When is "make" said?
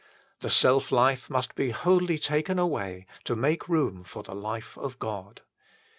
3.35-3.69